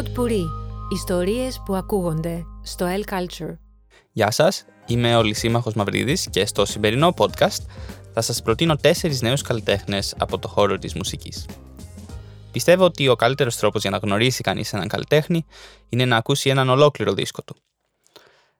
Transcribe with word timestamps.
Pod 0.00 0.18
Puri. 0.18 0.44
Ιστορίες 0.92 1.62
που 1.64 1.74
ακούγονται 1.74 2.44
στο 2.62 2.86
El 2.86 3.12
Culture. 3.12 3.56
Γεια 4.12 4.30
σας, 4.30 4.64
είμαι 4.86 5.16
ο 5.16 5.22
Λυσίμαχος 5.22 5.74
Μαυρίδης 5.74 6.28
και 6.30 6.46
στο 6.46 6.64
σημερινό 6.64 7.14
podcast 7.16 7.64
θα 8.12 8.20
σας 8.20 8.42
προτείνω 8.42 8.76
τέσσερις 8.76 9.20
νέους 9.20 9.42
καλλιτέχνες 9.42 10.14
από 10.18 10.38
το 10.38 10.48
χώρο 10.48 10.78
της 10.78 10.94
μουσικής. 10.94 11.46
Πιστεύω 12.52 12.84
ότι 12.84 13.08
ο 13.08 13.16
καλύτερος 13.16 13.56
τρόπος 13.56 13.80
για 13.80 13.90
να 13.90 13.96
γνωρίσει 13.96 14.42
κανείς 14.42 14.72
έναν 14.72 14.88
καλλιτέχνη 14.88 15.44
είναι 15.88 16.04
να 16.04 16.16
ακούσει 16.16 16.50
έναν 16.50 16.68
ολόκληρο 16.68 17.12
δίσκο 17.12 17.42
του. 17.42 17.56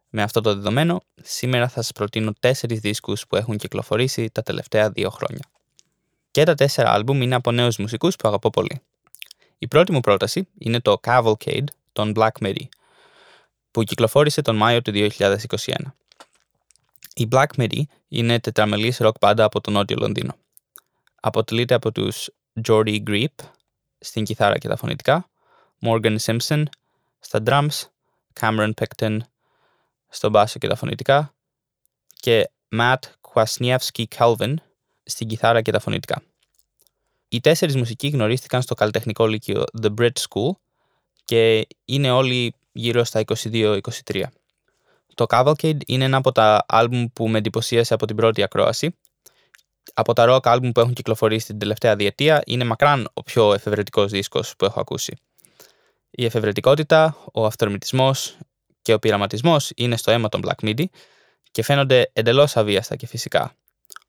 Με 0.08 0.22
αυτό 0.22 0.40
το 0.40 0.54
δεδομένο, 0.54 1.00
σήμερα 1.22 1.68
θα 1.68 1.82
σας 1.82 1.92
προτείνω 1.92 2.32
τέσσερις 2.40 2.80
δίσκους 2.80 3.26
που 3.26 3.36
έχουν 3.36 3.56
κυκλοφορήσει 3.56 4.30
τα 4.30 4.42
τελευταία 4.42 4.90
δύο 4.90 5.10
χρόνια. 5.10 5.44
Και 6.30 6.44
τα 6.44 6.54
τέσσερα 6.54 6.92
άλμπουμ 6.92 7.22
είναι 7.22 7.34
από 7.34 7.50
νέους 7.50 7.76
μουσικούς 7.76 8.16
που 8.16 8.28
αγαπώ 8.28 8.50
πολύ. 8.50 8.80
Η 9.62 9.68
πρώτη 9.68 9.92
μου 9.92 10.00
πρόταση 10.00 10.48
είναι 10.58 10.80
το 10.80 11.00
Cavalcade 11.02 11.64
των 11.92 12.12
Black 12.16 12.30
Midi, 12.40 12.64
που 13.70 13.82
κυκλοφόρησε 13.82 14.42
τον 14.42 14.56
Μάιο 14.56 14.82
του 14.82 14.92
2021. 14.94 15.36
Η 17.14 17.28
Black 17.30 17.46
Midi 17.56 17.80
είναι 18.08 18.40
τετραμελής 18.40 18.98
rock 19.02 19.12
μπάντα 19.20 19.44
από 19.44 19.60
το 19.60 19.70
νότιο 19.70 19.96
Λονδίνο. 19.98 20.36
Αποτελείται 21.20 21.74
από 21.74 21.92
τους 21.92 22.30
Jordy 22.68 23.02
Grip 23.06 23.34
στην 23.98 24.24
κιθάρα 24.24 24.58
και 24.58 24.68
τα 24.68 24.76
φωνητικά, 24.76 25.28
Morgan 25.80 26.16
Simpson 26.18 26.62
στα 27.18 27.42
drums, 27.44 27.82
Cameron 28.40 28.70
Pecton 28.74 29.18
στο 30.08 30.30
μπάσο 30.30 30.58
και 30.58 30.68
τα 30.68 30.76
φωνητικά 30.76 31.34
και 32.20 32.50
Matt 32.78 32.98
Kwasniewski 33.20 34.04
Calvin 34.16 34.54
στην 35.02 35.28
κιθάρα 35.28 35.62
και 35.62 35.72
τα 35.72 35.80
φωνητικά. 35.80 36.22
Οι 37.32 37.40
τέσσερις 37.40 37.76
μουσικοί 37.76 38.08
γνωρίστηκαν 38.08 38.62
στο 38.62 38.74
καλλιτεχνικό 38.74 39.26
λύκειο 39.26 39.64
The 39.82 39.94
Brit 40.00 40.10
School 40.28 40.50
και 41.24 41.66
είναι 41.84 42.10
όλοι 42.10 42.54
γύρω 42.72 43.04
στα 43.04 43.22
22-23. 43.42 43.80
Το 45.14 45.26
Cavalcade 45.28 45.78
είναι 45.86 46.04
ένα 46.04 46.16
από 46.16 46.32
τα 46.32 46.64
άλμπουμ 46.68 47.06
που 47.12 47.28
με 47.28 47.38
εντυπωσίασε 47.38 47.94
από 47.94 48.06
την 48.06 48.16
πρώτη 48.16 48.42
ακρόαση. 48.42 48.98
Από 49.94 50.12
τα 50.12 50.26
rock 50.28 50.40
άλμπουμ 50.46 50.70
που 50.70 50.80
έχουν 50.80 50.92
κυκλοφορήσει 50.92 51.46
την 51.46 51.58
τελευταία 51.58 51.96
διετία 51.96 52.42
είναι 52.46 52.64
μακράν 52.64 53.08
ο 53.12 53.22
πιο 53.22 53.54
εφευρετικός 53.54 54.10
δίσκος 54.10 54.56
που 54.56 54.64
έχω 54.64 54.80
ακούσει. 54.80 55.16
Η 56.10 56.24
εφευρετικότητα, 56.24 57.16
ο 57.32 57.46
αυτορμητισμός 57.46 58.38
και 58.82 58.94
ο 58.94 58.98
πειραματισμός 58.98 59.72
είναι 59.76 59.96
στο 59.96 60.10
αίμα 60.10 60.28
των 60.28 60.42
Black 60.44 60.68
Midi 60.68 60.84
και 61.50 61.62
φαίνονται 61.62 62.10
εντελώς 62.12 62.56
αβίαστα 62.56 62.96
και 62.96 63.06
φυσικά, 63.06 63.54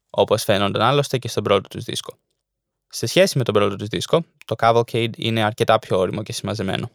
όπως 0.09 0.43
φαίνονταν 0.43 0.81
άλλωστε 0.81 1.17
και 1.17 1.27
στον 1.27 1.43
πρώτο 1.43 1.67
τους 1.67 1.83
δίσκο. 1.83 2.17
Σε 2.93 3.05
σχέση 3.05 3.37
με 3.37 3.43
τον 3.43 3.53
πρώτο 3.53 3.75
του 3.75 3.87
δίσκο, 3.87 4.23
το 4.45 4.55
Cavalcade 4.59 5.17
είναι 5.17 5.43
αρκετά 5.43 5.79
πιο 5.79 5.97
όριμο 5.99 6.23
και 6.23 6.33
συμμαζεμένο. 6.33 6.91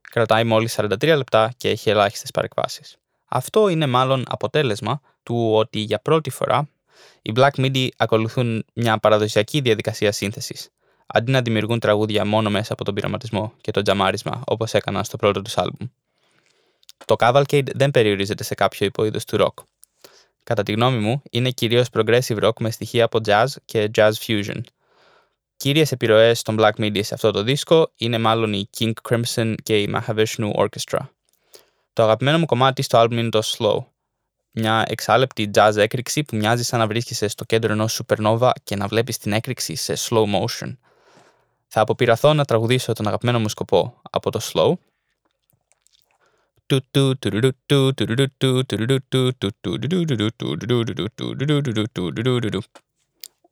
Κρατάει 0.00 0.44
μόλις 0.44 0.76
43 0.78 1.16
λεπτά 1.16 1.52
και 1.56 1.68
έχει 1.68 1.90
ελάχιστες 1.90 2.30
παρεκβάσεις. 2.30 2.96
Αυτό 3.26 3.68
είναι 3.68 3.86
μάλλον 3.86 4.24
αποτέλεσμα 4.28 5.00
του 5.22 5.52
ότι 5.54 5.78
για 5.78 5.98
πρώτη 5.98 6.30
φορά 6.30 6.68
οι 7.22 7.32
Black 7.36 7.50
Midi 7.56 7.88
ακολουθούν 7.96 8.64
μια 8.74 8.98
παραδοσιακή 8.98 9.60
διαδικασία 9.60 10.12
σύνθεσης, 10.12 10.68
αντί 11.06 11.30
να 11.30 11.42
δημιουργούν 11.42 11.78
τραγούδια 11.78 12.24
μόνο 12.24 12.50
μέσα 12.50 12.72
από 12.72 12.84
τον 12.84 12.94
πειραματισμό 12.94 13.52
και 13.60 13.70
το 13.70 13.82
τζαμάρισμα 13.82 14.42
όπως 14.46 14.74
έκαναν 14.74 15.04
στο 15.04 15.16
πρώτο 15.16 15.42
τους 15.42 15.58
άλμπουμ. 15.58 15.86
Το 17.04 17.16
Cavalcade 17.18 17.74
δεν 17.74 17.90
περιορίζεται 17.90 18.44
σε 18.44 18.54
κάποιο 18.54 18.86
υποείδος 18.86 19.24
του 19.24 19.36
rock. 19.40 19.64
Κατά 20.44 20.62
τη 20.62 20.72
γνώμη 20.72 20.98
μου, 20.98 21.22
είναι 21.30 21.50
κυρίως 21.50 21.86
progressive 21.92 22.42
rock 22.42 22.60
με 22.60 22.70
στοιχεία 22.70 23.04
από 23.04 23.18
jazz 23.26 23.46
και 23.64 23.90
jazz 23.94 24.12
fusion, 24.26 24.60
Κύριες 25.60 25.92
επιρροές 25.92 26.42
των 26.42 26.56
Black 26.58 26.72
Midi 26.76 27.04
σε 27.04 27.14
αυτό 27.14 27.30
το 27.30 27.42
δίσκο 27.42 27.90
είναι 27.96 28.18
μάλλον 28.18 28.52
η 28.52 28.68
King 28.78 28.92
Crimson 29.08 29.54
και 29.62 29.82
η 29.82 29.94
Mahavishnu 29.94 30.52
Orchestra. 30.52 30.98
Το 31.92 32.02
αγαπημένο 32.02 32.38
μου 32.38 32.46
κομμάτι 32.46 32.82
στο 32.82 33.02
album 33.02 33.12
είναι 33.12 33.28
το 33.28 33.40
Slow, 33.44 33.84
μια 34.50 34.84
εξάλεπτη 34.88 35.50
jazz 35.54 35.76
έκρηξη 35.76 36.24
που 36.24 36.36
μοιάζει 36.36 36.62
σαν 36.62 36.78
να 36.78 36.86
βρίσκεσαι 36.86 37.28
στο 37.28 37.44
κέντρο 37.44 37.72
ενός 37.72 38.00
supernova 38.02 38.50
και 38.64 38.76
να 38.76 38.86
βλέπεις 38.86 39.18
την 39.18 39.32
έκρηξη 39.32 39.74
σε 39.74 39.94
slow 39.96 40.24
motion. 40.24 40.76
Θα 41.68 41.80
αποπειραθώ 41.80 42.34
να 42.34 42.44
τραγουδήσω 42.44 42.92
τον 42.92 43.06
αγαπημένο 43.06 43.38
μου 43.38 43.48
σκοπό 43.48 44.00
από 44.10 44.30
το 44.30 44.40
Slow. 44.52 44.72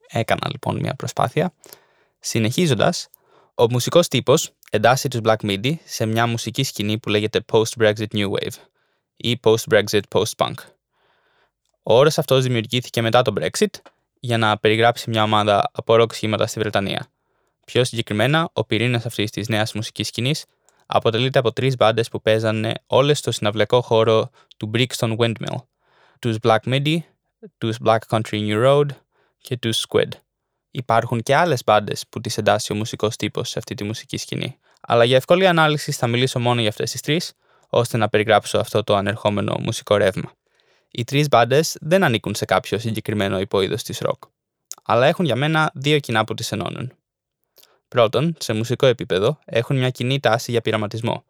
Έκανα 0.08 0.48
λοιπόν 0.50 0.76
μια 0.76 0.94
προσπάθεια 0.94 1.52
Συνεχίζοντας, 2.20 3.08
ο 3.54 3.70
μουσικός 3.70 4.08
τύπος 4.08 4.50
εντάσσει 4.70 5.08
τους 5.08 5.20
Black 5.22 5.36
Midi 5.42 5.74
σε 5.84 6.06
μια 6.06 6.26
μουσική 6.26 6.62
σκηνή 6.62 6.98
που 6.98 7.08
λέγεται 7.08 7.44
Post-Brexit 7.52 8.06
New 8.12 8.30
Wave 8.30 8.54
ή 9.16 9.40
Post-Brexit 9.42 10.00
Post-Punk. 10.08 10.54
Ο 11.82 11.94
όρος 11.94 12.18
αυτός 12.18 12.42
δημιουργήθηκε 12.42 13.02
μετά 13.02 13.22
το 13.22 13.32
Brexit 13.40 13.80
για 14.20 14.38
να 14.38 14.58
περιγράψει 14.58 15.10
μια 15.10 15.22
ομάδα 15.22 15.70
από 15.72 15.96
ροκ 15.96 16.14
σχήματα 16.14 16.46
στη 16.46 16.58
Βρετανία. 16.58 17.10
Πιο 17.64 17.84
συγκεκριμένα, 17.84 18.50
ο 18.52 18.64
πυρήνας 18.64 19.06
αυτής 19.06 19.30
της 19.30 19.48
νέας 19.48 19.72
μουσικής 19.72 20.08
σκηνής 20.08 20.44
αποτελείται 20.86 21.38
από 21.38 21.52
τρεις 21.52 21.76
μπάντες 21.76 22.08
που 22.08 22.22
παίζανε 22.22 22.74
όλες 22.86 23.18
στο 23.18 23.32
συναυλιακό 23.32 23.80
χώρο 23.80 24.30
του 24.56 24.70
Brixton 24.74 25.16
Windmill, 25.16 25.56
τους 26.18 26.36
Black 26.42 26.60
Midi, 26.64 26.98
τους 27.58 27.76
Black 27.84 27.98
Country 28.08 28.20
New 28.30 28.66
Road 28.66 28.86
και 29.38 29.56
τους 29.56 29.86
Squid 29.88 30.08
υπάρχουν 30.78 31.22
και 31.22 31.34
άλλες 31.34 31.64
μπάντες 31.64 32.04
που 32.08 32.20
τις 32.20 32.38
εντάσσει 32.38 32.72
ο 32.72 32.74
μουσικός 32.74 33.16
τύπος 33.16 33.48
σε 33.48 33.58
αυτή 33.58 33.74
τη 33.74 33.84
μουσική 33.84 34.16
σκηνή. 34.16 34.58
Αλλά 34.80 35.04
για 35.04 35.16
ευκολή 35.16 35.46
ανάλυση 35.46 35.92
θα 35.92 36.06
μιλήσω 36.06 36.38
μόνο 36.38 36.60
για 36.60 36.68
αυτές 36.68 36.90
τις 36.90 37.00
τρεις, 37.00 37.32
ώστε 37.68 37.96
να 37.96 38.08
περιγράψω 38.08 38.58
αυτό 38.58 38.84
το 38.84 38.96
ανερχόμενο 38.96 39.56
μουσικό 39.60 39.96
ρεύμα. 39.96 40.32
Οι 40.90 41.04
τρεις 41.04 41.28
μπάντες 41.28 41.76
δεν 41.80 42.04
ανήκουν 42.04 42.34
σε 42.34 42.44
κάποιο 42.44 42.78
συγκεκριμένο 42.78 43.40
υποείδο 43.40 43.74
της 43.74 43.98
ροκ, 43.98 44.22
αλλά 44.84 45.06
έχουν 45.06 45.24
για 45.24 45.36
μένα 45.36 45.70
δύο 45.74 45.98
κοινά 45.98 46.24
που 46.24 46.34
τις 46.34 46.52
ενώνουν. 46.52 46.92
Πρώτον, 47.88 48.36
σε 48.38 48.52
μουσικό 48.52 48.86
επίπεδο 48.86 49.38
έχουν 49.44 49.76
μια 49.76 49.90
κοινή 49.90 50.20
τάση 50.20 50.50
για 50.50 50.60
πειραματισμό, 50.60 51.24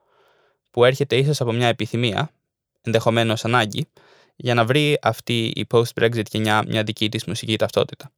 που 0.71 0.85
έρχεται 0.85 1.17
ίσως 1.17 1.41
από 1.41 1.53
μια 1.53 1.69
επιθυμία, 1.69 2.31
ενδεχομένως 2.83 3.45
ανάγκη, 3.45 3.89
για 4.37 4.55
να 4.55 4.65
βρει 4.65 4.99
αυτή 5.03 5.53
η 5.57 5.67
post-Brexit 5.71 6.27
γενιά 6.31 6.65
μια 6.67 6.83
δική 6.83 7.09
της 7.09 7.25
μουσική 7.25 7.57
ταυτότητα. 7.57 8.11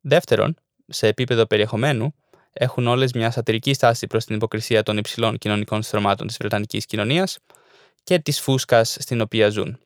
Δεύτερον, 0.00 0.56
σε 0.88 1.06
επίπεδο 1.06 1.46
περιεχομένου, 1.46 2.14
έχουν 2.52 2.86
όλες 2.86 3.12
μια 3.12 3.30
σατυρική 3.30 3.72
στάση 3.72 4.06
προς 4.06 4.24
την 4.24 4.36
υποκρισία 4.36 4.82
των 4.82 4.96
υψηλών 4.96 5.38
κοινωνικών 5.38 5.82
στρωμάτων 5.82 6.26
της 6.26 6.36
Βρετανικής 6.36 6.86
κοινωνίας 6.86 7.38
και 8.04 8.18
της 8.18 8.40
φούσκας 8.40 8.96
στην 9.00 9.20
οποία 9.20 9.48
ζουν. 9.48 9.78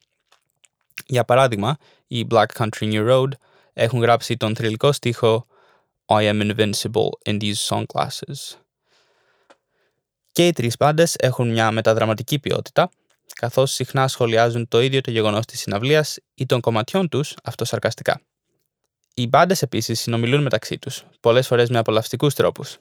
Για 1.07 1.25
παράδειγμα, 1.25 1.77
οι 2.07 2.27
Black 2.31 2.47
Country 2.55 2.93
New 2.93 3.11
Road 3.11 3.29
έχουν 3.73 4.01
γράψει 4.01 4.37
τον 4.37 4.57
θρηλυκό 4.57 4.93
στίχο 4.93 5.47
I 6.07 6.23
am 6.23 6.41
invincible 6.41 7.09
in 7.25 7.39
these 7.41 7.57
sunglasses. 7.69 8.57
Και 10.33 10.47
οι 10.47 10.53
τρεις 10.53 10.77
πάντες 10.77 11.15
έχουν 11.19 11.51
μια 11.51 11.71
μεταδραματική 11.71 12.39
ποιότητα, 12.39 12.91
καθώς 13.35 13.73
συχνά 13.73 14.09
σχολιάζουν 14.09 14.69
το 14.69 14.81
ίδιο 14.81 15.01
το 15.01 15.11
γεγονός 15.11 15.47
της 15.47 15.61
συναυλίας 15.61 16.19
ή 16.35 16.47
των 16.47 16.61
κομματιών 16.61 17.09
τους 17.09 17.35
αυτοσαρκαστικά. 17.43 18.21
Οι 19.15 19.27
μπάντες 19.27 19.63
επίσης 19.63 20.01
συνομιλούν 20.01 20.43
μεταξύ 20.43 20.79
τους, 20.79 21.05
πολλές 21.21 21.47
φορές 21.47 21.69
με 21.71 21.79
απολαυστικούς 21.79 22.35
τρόπους. 22.35 22.79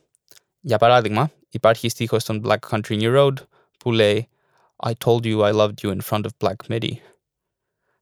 Για 0.60 0.78
παράδειγμα, 0.78 1.32
υπάρχει 1.50 1.90
στίχος 1.90 2.22
στον 2.22 2.42
Black 2.46 2.60
Country 2.70 3.02
New 3.02 3.18
Road 3.18 3.34
που 3.78 3.92
λέει 3.92 4.30
I 4.76 4.92
told 5.06 5.24
you 5.24 5.40
I 5.40 5.54
loved 5.54 5.74
you 5.82 5.96
in 5.96 6.00
front 6.10 6.22
of 6.22 6.30
Black 6.48 6.56
Midi. 6.70 6.92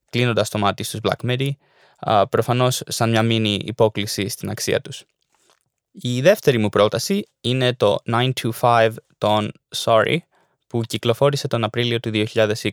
Κλείνοντας 0.09 0.49
το 0.49 0.57
μάτι 0.57 0.83
στους 0.83 0.99
Black 1.03 1.29
Midi, 1.29 1.49
προφανώς 2.29 2.81
σαν 2.87 3.09
μια 3.09 3.23
μήνυ 3.23 3.59
υπόκληση 3.65 4.27
στην 4.27 4.49
αξία 4.49 4.81
τους. 4.81 5.03
Η 5.91 6.21
δεύτερη 6.21 6.57
μου 6.57 6.69
πρόταση 6.69 7.27
είναι 7.41 7.73
το 7.73 7.97
925 8.61 8.91
των 9.17 9.51
Sorry 9.75 10.17
που 10.67 10.81
κυκλοφόρησε 10.81 11.47
τον 11.47 11.63
Απρίλιο 11.63 11.99
του 11.99 12.09
2020. 12.13 12.63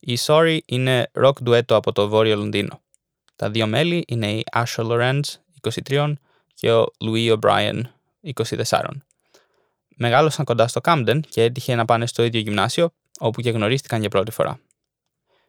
Η 0.00 0.18
Sorry 0.26 0.58
είναι 0.64 1.10
rock 1.14 1.42
ντουέτο 1.42 1.76
από 1.76 1.92
το 1.92 2.08
Βόρειο 2.08 2.36
Λονδίνο. 2.36 2.80
Τα 3.40 3.50
δύο 3.50 3.66
μέλη 3.66 4.04
είναι 4.08 4.32
η 4.32 4.44
Asher 4.52 4.86
Lorenz, 4.86 5.20
23, 5.90 6.12
και 6.54 6.72
ο 6.72 6.86
Louis 7.04 7.38
O'Brien, 7.38 7.80
24. 8.68 8.82
Μεγάλωσαν 9.96 10.44
κοντά 10.44 10.68
στο 10.68 10.80
Camden 10.84 11.20
και 11.28 11.42
έτυχε 11.42 11.74
να 11.74 11.84
πάνε 11.84 12.06
στο 12.06 12.22
ίδιο 12.22 12.40
γυμνάσιο, 12.40 12.92
όπου 13.18 13.40
και 13.40 13.50
γνωρίστηκαν 13.50 14.00
για 14.00 14.08
πρώτη 14.08 14.30
φορά. 14.30 14.60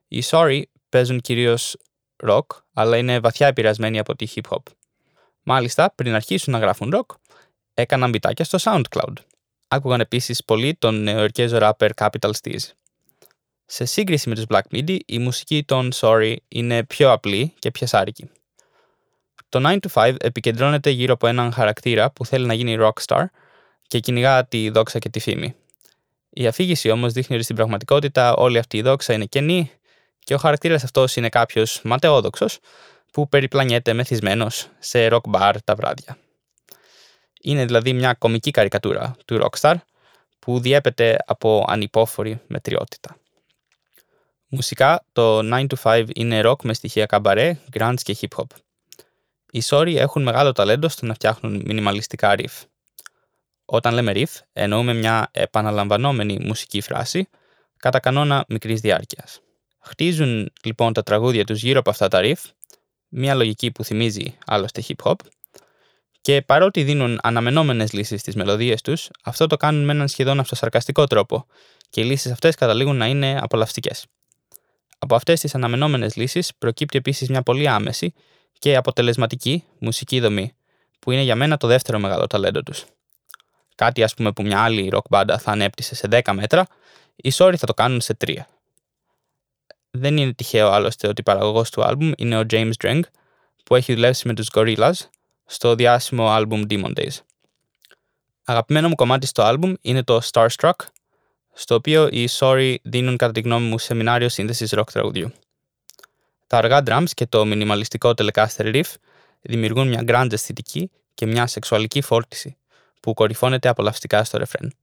Οι 0.08 0.24
Sorry 0.26 0.62
παίζουν 0.90 1.20
κυρίως 1.20 1.78
rock, 2.28 2.46
αλλά 2.74 2.98
είναι 2.98 3.20
βαθιά 3.20 3.48
επηρεασμένοι 3.48 4.00
από 4.00 4.16
τη 4.16 4.28
hip 4.36 4.50
hop. 4.50 4.64
Μάλιστα, 5.44 5.94
πριν 5.96 6.16
αρχίσουν 6.16 6.54
να 6.54 6.60
γράφουν 6.60 6.94
rock, 6.96 7.16
έκαναν 7.74 8.10
μπιτάκια 8.10 8.46
στο 8.46 8.58
SoundCloud. 8.62 9.14
Άκουγαν 9.68 10.00
επίσης 10.00 10.44
πολύ 10.46 10.76
τον 10.76 11.04
νεοερκέζο 11.04 11.58
rapper 11.62 11.90
Capital 11.96 12.32
Steez. 12.42 12.60
Σε 13.74 13.86
σύγκριση 13.86 14.30
με 14.30 14.36
τους 14.36 14.44
Black 14.48 14.62
Midi, 14.72 14.98
η 15.06 15.20
μουσική 15.20 15.64
των 15.64 15.90
Sorry 15.96 16.36
είναι 16.48 16.84
πιο 16.84 17.12
απλή 17.12 17.54
και 17.60 17.72
πιασάρικη. 17.72 18.30
Το 19.50 19.70
9 19.70 19.78
to 19.80 20.04
5 20.08 20.16
επικεντρώνεται 20.20 20.90
γύρω 20.90 21.14
από 21.14 21.28
έναν 21.28 21.52
χαρακτήρα 21.52 22.12
που 22.12 22.26
θέλει 22.26 22.46
να 22.46 22.54
γίνει 22.54 22.78
rockstar 22.80 23.26
και 23.88 24.00
κυνηγά 24.00 24.46
τη 24.46 24.70
δόξα 24.70 25.00
και 25.00 25.10
τη 25.10 25.20
φήμη. 25.20 25.56
Η 26.30 26.48
αφήγηση 26.48 26.90
όμως 26.90 27.14
δείχνει 27.14 27.36
ότι 27.36 27.44
στην 27.44 27.56
πραγματικότητα 27.56 28.36
όλη 28.36 28.58
αυτή 28.58 28.78
η 28.78 28.82
δόξα 28.82 29.14
είναι 29.14 29.26
κενή 29.26 29.72
και 30.20 30.34
ο 30.34 30.38
χαρακτήρας 30.38 30.84
αυτός 30.84 31.16
είναι 31.16 31.30
κάποιος 31.30 31.82
ματαιόδοξος 31.84 32.60
που 33.12 33.30
περιπλανιέται 33.30 33.94
μεθυσμένος 33.94 34.68
σε 34.80 35.08
rock 35.12 35.32
bar 35.32 35.54
τα 35.64 35.76
βράδια. 35.76 36.18
Είναι 37.42 37.66
δηλαδή 37.66 37.94
μια 37.94 38.14
κομική 38.14 38.52
καρικατούρα 38.52 39.16
του 39.26 39.42
rockstar 39.44 39.76
που 40.40 40.60
διέπεται 40.60 41.18
από 41.26 41.66
ανυπόφορη 41.68 42.42
μετριότητα. 42.48 43.16
Μουσικά, 44.54 45.06
το 45.12 45.40
9 45.40 45.66
to 45.68 45.76
5 45.84 46.06
είναι 46.16 46.42
rock 46.46 46.64
με 46.64 46.74
στοιχεία 46.74 47.06
καμπαρέ, 47.06 47.60
grunge 47.78 47.94
και 48.04 48.18
hip 48.22 48.28
hop. 48.36 48.46
Οι 49.52 49.62
Sorry 49.64 49.96
έχουν 49.96 50.24
μεγάλο 50.24 50.52
ταλέντο 50.52 50.90
στο 50.90 51.06
να 51.06 51.14
φτιάχνουν 51.14 51.62
μινιμαλιστικά 51.66 52.36
riff. 52.38 52.64
Όταν 53.66 53.94
λέμε 53.94 54.12
riff, 54.16 54.40
εννοούμε 54.54 54.94
μια 54.94 55.30
επαναλαμβανόμενη 55.32 56.40
μουσική 56.42 56.82
φράση, 56.82 57.28
κατά 57.78 58.00
κανόνα 58.00 58.46
μικρής 58.48 58.82
διάρκειας. 58.82 59.40
Χτίζουν 59.80 60.52
λοιπόν 60.64 60.94
τα 60.94 61.04
τραγούδια 61.04 61.46
τους 61.46 61.62
γύρω 61.62 61.80
από 61.80 61.90
αυτά 61.90 62.08
τα 62.08 62.20
riff, 62.24 62.44
μια 63.08 63.36
λογική 63.36 63.72
που 63.72 63.84
θυμίζει 63.84 64.38
άλλωστε 64.46 64.84
hip 64.88 65.04
hop, 65.04 65.16
και 66.22 66.42
παρότι 66.42 66.84
δίνουν 66.84 67.20
αναμενόμενες 67.22 67.92
λύσεις 67.94 68.22
στις 68.22 68.36
μελωδίες 68.36 68.82
τους, 68.82 69.10
αυτό 69.24 69.48
το 69.48 69.58
κάνουν 69.58 69.86
με 69.86 69.92
έναν 69.92 70.08
σχεδόν 70.08 70.40
αυτοσαρκαστικό 70.40 71.06
τρόπο, 71.06 71.46
και 71.90 72.02
οι 72.02 72.04
λύσεις 72.04 72.32
αυτές 72.32 72.56
καταλήγουν 72.56 72.98
να 72.98 73.06
είναι 73.06 73.40
απολαυστικές. 73.42 74.06
Από 75.04 75.16
αυτές 75.16 75.40
τις 75.40 75.56
αναμενόμενες 75.56 76.16
λύσεις 76.16 76.52
προκύπτει 76.58 76.98
επίσης 76.98 77.30
μια 77.30 77.42
πολύ 77.42 77.68
άμεση 77.68 78.14
και 78.60 78.76
αποτελεσματική 78.76 79.64
μουσική 79.80 80.20
δομή, 80.20 80.54
που 81.00 81.12
είναι 81.12 81.22
για 81.22 81.36
μένα 81.36 81.58
το 81.58 81.68
δεύτερο 81.68 82.00
μεγάλο 82.00 82.28
ταλέντο 82.28 82.64
τους. 82.64 82.86
Κάτι, 83.76 84.04
ας 84.04 84.14
πούμε, 84.14 84.32
που 84.32 84.44
μια 84.44 84.60
άλλη 84.64 84.90
rock 84.94 85.06
μπάντα 85.10 85.38
θα 85.38 85.52
ανέπτυσε 85.52 85.96
σε 85.96 86.08
10 86.12 86.34
μέτρα, 86.34 86.68
οι 87.16 87.32
Sorry 87.34 87.54
θα 87.58 87.66
το 87.66 87.74
κάνουν 87.74 88.02
σε 88.02 88.18
3. 88.26 88.36
Δεν 89.92 90.18
είναι 90.18 90.34
τυχαίο 90.34 90.70
άλλωστε 90.70 91.08
ότι 91.08 91.24
παραγωγός 91.24 91.70
του 91.70 91.84
άλμπουμ 91.84 92.12
είναι 92.18 92.40
ο 92.40 92.44
James 92.50 92.72
Dreng, 92.84 93.02
που 93.64 93.76
έχει 93.76 93.94
δουλέψει 93.94 94.28
με 94.28 94.34
τους 94.34 94.48
Gorillaz 94.54 94.94
στο 95.46 95.76
διάσημο 95.76 96.30
άλμπουμ 96.30 96.62
Demon 96.70 96.94
Days. 96.94 97.20
Αγαπημένο 98.44 98.88
μου 98.90 98.96
κομμάτι 98.96 99.28
στο 99.28 99.42
άλμπουμ 99.44 99.74
είναι 99.82 100.04
το 100.04 100.20
Starstruck, 100.32 100.76
στο 101.54 101.76
οποίο 101.76 102.08
οι 102.12 102.28
Sorry 102.32 102.76
δίνουν 102.82 103.18
κατά 103.18 103.32
τη 103.32 103.42
γνώμη 103.42 103.68
μου 103.68 103.78
σεμινάριο 103.78 104.30
σύνθεσης 104.30 104.74
rock 104.76 104.92
τραγουδιού. 104.92 105.32
Τα 106.48 106.58
αργά 106.58 106.84
drums 106.86 107.10
και 107.14 107.26
το 107.26 107.46
μινιμαλιστικό 107.46 108.14
Telecaster 108.18 108.76
riff 108.76 108.94
δημιουργούν 109.42 109.88
μια 109.88 110.04
grand 110.08 110.32
αισθητική 110.32 110.92
και 111.14 111.26
μια 111.26 111.48
σεξουαλική 111.48 112.02
φόρτιση 112.02 112.58
που 113.00 113.14
κορυφώνεται 113.14 113.68
απολαυστικά 113.68 114.24
στο 114.24 114.38
ρεφρέν. 114.38 114.74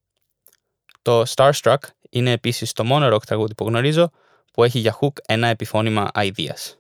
Το 1.03 1.23
Starstruck 1.35 1.77
είναι 2.11 2.31
επίσης 2.31 2.73
το 2.73 2.85
μόνο 2.85 3.15
rock 3.17 3.23
τραγούδι 3.27 3.55
που 3.55 3.67
γνωρίζω 3.67 4.11
που 4.53 4.65
έχει 4.65 4.79
για 4.79 4.99
hook 5.01 5.13
ένα 5.27 5.47
επιφώνημα 5.47 6.11
αηδίας. 6.15 6.79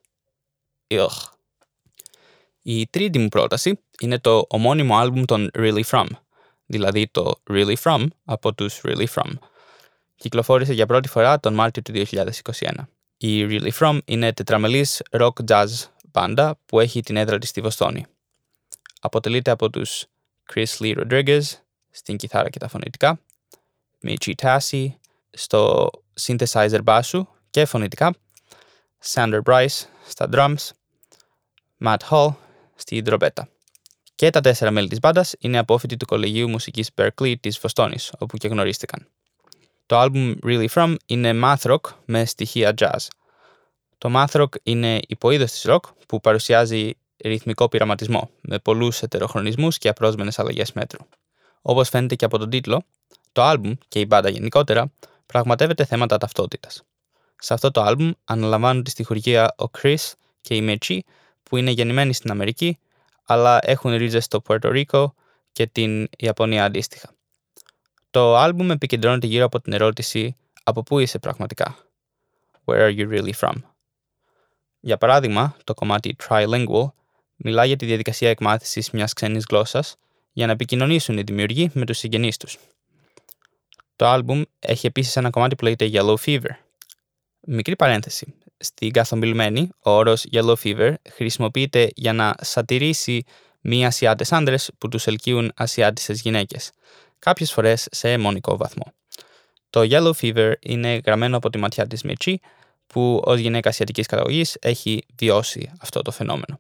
Η 2.63 2.87
τρίτη 2.87 3.19
μου 3.19 3.29
πρόταση 3.29 3.81
είναι 4.01 4.19
το 4.19 4.47
ομώνυμο 4.49 4.97
άλμπουμ 4.97 5.25
των 5.25 5.51
Really 5.55 5.83
From, 5.91 6.07
δηλαδή 6.67 7.09
το 7.11 7.33
Really 7.51 7.77
From 7.83 8.07
από 8.25 8.55
τους 8.55 8.81
Really 8.85 9.07
From. 9.15 9.33
Κυκλοφόρησε 10.19 10.73
για 10.73 10.87
πρώτη 10.87 11.09
φορά 11.09 11.41
τον 11.41 11.55
Μάρτιο 11.55 11.83
του 11.83 11.93
2021. 11.93 12.71
Η 13.17 13.47
Really 13.49 13.71
From 13.79 13.99
είναι 14.05 14.33
τετραμελής 14.33 15.03
rock 15.11 15.33
jazz 15.49 15.67
μπάντα 16.13 16.59
που 16.67 16.81
έχει 16.81 17.01
την 17.01 17.17
έδρα 17.17 17.39
της 17.39 17.49
στη 17.49 17.61
Βοστόνη. 17.61 18.07
Αποτελείται 19.01 19.51
από 19.51 19.71
τους 19.71 20.05
Chris 20.53 20.77
Lee 20.79 20.99
Rodriguez 20.99 21.41
στην 21.91 22.17
κιθάρα 22.17 22.51
και 22.51 22.59
τα 22.59 22.69
φωνητικά, 22.69 23.21
Michi 24.03 24.33
Tassi 24.43 24.87
στο 25.31 25.91
synthesizer 26.21 26.81
μπάσου 26.83 27.27
και 27.51 27.65
φωνητικά, 27.65 28.15
Sander 29.05 29.41
Bryce 29.45 29.85
στα 30.09 30.29
drums, 30.33 30.71
Matt 31.85 31.99
Hall 32.11 32.35
στη 32.75 33.03
ντρομπέτα. 33.03 33.49
Και 34.15 34.31
τα 34.31 34.41
τέσσερα 34.41 34.71
μέλη 34.71 34.89
της 34.89 34.99
μπάντας 34.99 35.35
είναι 35.39 35.59
απόφοιτοι 35.59 35.97
του 35.97 36.07
Κολεγίου 36.07 36.49
Μουσικής 36.49 36.91
Berkeley 36.95 37.35
της 37.41 37.59
Βοστόνης, 37.59 38.13
όπου 38.19 38.37
και 38.37 38.49
γνωρίστηκαν. 38.49 39.09
Το 39.89 40.03
album 40.03 40.35
Really 40.45 40.69
From 40.75 40.95
είναι 41.07 41.41
math 41.43 41.71
rock 41.71 41.81
με 42.05 42.25
στοιχεία 42.25 42.75
jazz. 42.79 43.07
Το 43.99 44.11
math 44.15 44.41
rock 44.41 44.49
είναι 44.63 45.01
υποείδος 45.09 45.51
της 45.51 45.65
rock 45.69 45.81
που 46.07 46.21
παρουσιάζει 46.21 46.97
ρυθμικό 47.25 47.69
πειραματισμό, 47.69 48.31
με 48.41 48.59
πολλούς 48.59 49.03
ετεροχρονισμούς 49.03 49.79
και 49.79 49.89
απρόσμενες 49.89 50.39
αλλαγές 50.39 50.73
μέτρου. 50.73 51.07
Όπως 51.63 51.89
φαίνεται 51.89 52.15
και 52.15 52.25
από 52.25 52.39
τον 52.39 52.51
τίτλο, 52.51 52.83
το 53.33 53.51
album 53.51 53.73
και 53.89 54.01
η 54.01 54.05
μπάντα 54.09 54.29
γενικότερα 54.29 54.93
πραγματεύεται 55.27 55.85
θέματα 55.85 56.19
ταυτότητας. 56.19 56.83
Σε 57.39 57.55
αυτό 57.55 57.71
το 57.71 57.85
album 57.87 58.11
αναλαμβάνουν 58.25 58.83
τη 58.83 58.91
στοιχουργία 58.91 59.55
ο 59.59 59.65
Chris 59.79 60.13
και 60.41 60.55
η 60.55 60.79
Mechi 60.79 60.99
που 61.43 61.57
είναι 61.57 61.71
γεννημένοι 61.71 62.13
στην 62.13 62.31
Αμερική, 62.31 62.79
αλλά 63.25 63.59
έχουν 63.63 63.97
ρίζες 63.97 64.25
στο 64.25 64.41
Πουέρτο 64.41 64.71
Ρίκο 64.71 65.15
και 65.53 65.67
την 65.67 66.09
Ιαπωνία 66.19 66.65
αντίστοιχα. 66.65 67.17
Το 68.11 68.37
άλμπουμ 68.37 68.71
επικεντρώνεται 68.71 69.27
γύρω 69.27 69.45
από 69.45 69.61
την 69.61 69.73
ερώτηση 69.73 70.37
«Από 70.63 70.83
πού 70.83 70.99
είσαι 70.99 71.19
πραγματικά» 71.19 71.77
«Where 72.65 72.81
are 72.81 72.97
you 72.99 73.09
really 73.09 73.33
from» 73.41 73.53
Για 74.81 74.97
παράδειγμα, 74.97 75.57
το 75.65 75.75
κομμάτι 75.75 76.17
Trilingual 76.29 76.93
μιλά 77.37 77.65
για 77.65 77.77
τη 77.77 77.87
διαδικασία 77.87 78.31
εκμάθησης 78.31 78.91
μιας 78.91 79.13
ξένης 79.13 79.45
γλώσσας 79.49 79.97
για 80.33 80.47
να 80.47 80.53
επικοινωνήσουν 80.53 81.19
οι 81.19 81.23
δημιουργοί 81.23 81.71
με 81.75 81.85
τους 81.85 81.99
συγγενείς 81.99 82.37
τους. 82.37 82.59
Το 83.97 84.07
άλμπουμ 84.07 84.43
έχει 84.59 84.87
επίσης 84.87 85.17
ένα 85.17 85.31
κομμάτι 85.31 85.55
που 85.55 85.65
λέγεται 85.65 85.91
Yellow 85.93 86.15
Fever. 86.25 86.51
Μικρή 87.41 87.77
παρένθεση. 87.77 88.35
Στην 88.57 88.93
καθομιλμένη, 88.93 89.71
ο 89.83 89.91
όρος 89.91 90.25
Yellow 90.33 90.55
Fever 90.63 90.95
χρησιμοποιείται 91.11 91.91
για 91.95 92.13
να 92.13 92.35
σατηρήσει 92.41 93.25
μη 93.61 93.87
Ασιάτες 93.87 94.33
άντρες 94.33 94.71
που 94.79 94.89
τους 94.89 95.07
ελκύουν 95.07 95.53
Ασιάτισες 95.57 96.21
γυναίκες, 96.21 96.71
κάποιες 97.19 97.53
φορές 97.53 97.87
σε 97.91 98.13
αιμονικό 98.13 98.57
βαθμό. 98.57 98.93
Το 99.71 99.81
Yellow 99.91 100.13
Fever 100.21 100.53
είναι 100.61 101.01
γραμμένο 101.05 101.37
από 101.37 101.51
τη 101.51 101.59
ματιά 101.59 101.87
της 101.87 102.03
Μιτσί, 102.03 102.41
που 102.87 103.23
ως 103.25 103.39
γυναίκα 103.39 103.69
ασιατικής 103.69 104.07
καταγωγής 104.07 104.57
έχει 104.61 105.07
βιώσει 105.19 105.73
αυτό 105.81 106.03
το 106.03 106.11
φαινόμενο. 106.11 106.59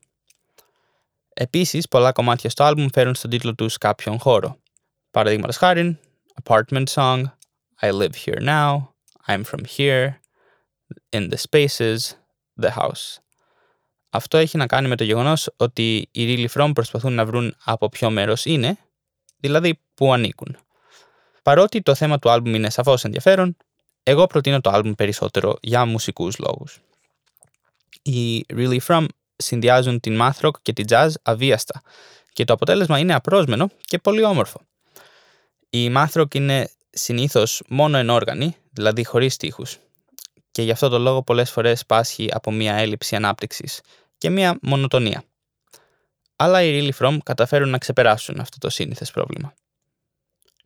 Επίσης, 1.34 1.88
πολλά 1.88 2.12
κομμάτια 2.12 2.50
στο 2.50 2.64
άλμπουμ 2.64 2.86
φέρουν 2.92 3.14
στον 3.14 3.30
τίτλο 3.30 3.54
τους 3.54 3.78
κάποιον 3.78 4.18
χώρο. 4.18 4.58
Παραδείγματος 5.10 5.56
χάρη, 5.56 5.98
Apartment 6.42 6.84
Song, 6.84 7.22
I 7.80 7.90
Live 7.90 8.14
Here 8.24 8.42
Now, 8.42 8.88
I'm 9.26 9.42
From 9.42 9.64
Here, 9.76 10.08
in 11.10 11.28
the 11.28 11.36
spaces, 11.36 11.98
the 12.60 12.70
house. 12.76 13.18
Αυτό 14.10 14.36
έχει 14.36 14.56
να 14.56 14.66
κάνει 14.66 14.88
με 14.88 14.96
το 14.96 15.04
γεγονός 15.04 15.50
ότι 15.56 16.08
οι 16.10 16.48
really 16.48 16.48
from 16.54 16.70
προσπαθούν 16.74 17.12
να 17.12 17.26
βρουν 17.26 17.54
από 17.64 17.88
ποιο 17.88 18.10
μέρος 18.10 18.44
είναι, 18.44 18.78
δηλαδή 19.36 19.80
που 19.98 20.12
ανήκουν. 20.12 20.56
Παρότι 21.42 21.82
το 21.82 21.94
θέμα 21.94 22.18
του 22.18 22.30
άλμπουμ 22.30 22.54
είναι 22.54 22.70
σαφώς 22.70 23.04
ενδιαφέρον, 23.04 23.56
εγώ 24.02 24.26
προτείνω 24.26 24.60
το 24.60 24.70
άλμπουμ 24.70 24.92
περισσότερο 24.92 25.56
για 25.60 25.84
μουσικούς 25.84 26.38
λόγους. 26.38 26.80
Οι 28.02 28.46
Really 28.48 28.78
From 28.86 29.06
συνδυάζουν 29.36 30.00
την 30.00 30.18
math 30.20 30.40
rock 30.40 30.60
και 30.62 30.72
την 30.72 30.84
jazz 30.88 31.08
αβίαστα 31.22 31.82
και 32.32 32.44
το 32.44 32.52
αποτέλεσμα 32.52 32.98
είναι 32.98 33.14
απρόσμενο 33.14 33.68
και 33.80 33.98
πολύ 33.98 34.24
όμορφο. 34.24 34.60
Η 35.70 35.92
math 35.96 36.20
rock 36.20 36.34
είναι 36.34 36.70
συνήθως 36.90 37.62
μόνο 37.68 37.98
ενόργανη, 37.98 38.56
δηλαδή 38.70 39.04
χωρίς 39.04 39.34
στίχους, 39.34 39.78
και 40.50 40.62
γι' 40.62 40.70
αυτό 40.70 40.88
το 40.88 40.98
λόγο 40.98 41.22
πολλές 41.22 41.50
φορές 41.50 41.86
πάσχει 41.86 42.28
από 42.32 42.52
μια 42.52 42.74
έλλειψη 42.74 43.16
ανάπτυξης 43.16 43.80
και 44.18 44.30
μια 44.30 44.58
μονοτονία. 44.62 45.22
Αλλά 46.36 46.62
οι 46.62 46.90
Really 46.90 47.04
From 47.04 47.18
καταφέρουν 47.22 47.68
να 47.68 47.78
ξεπεράσουν 47.78 48.40
αυτό 48.40 48.58
το 48.58 48.70
σύνηθες 48.70 49.10
πρόβλημα. 49.10 49.54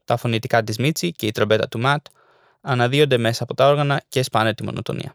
Τα 0.04 0.16
φωνητικά 0.16 0.62
της 0.62 0.78
Μίτσι 0.78 1.12
και 1.12 1.26
η 1.26 1.30
τρομπέτα 1.30 1.68
του 1.68 1.78
Ματ 1.78 2.06
αναδύονται 2.61 3.18
μέσα 3.18 3.42
από 3.42 3.54
τα 3.54 3.68
όργανα 3.68 4.02
και 4.09 4.23
σπάνε 4.23 4.54
τη 4.54 4.64
μονοτονία. 4.64 5.14